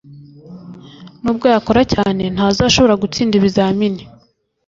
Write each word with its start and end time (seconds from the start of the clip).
nubwo 1.23 1.45
yakora 1.53 1.81
cyane, 1.93 2.23
ntazashobora 2.35 2.99
gutsinda 3.03 3.33
ibizamini 3.39 4.03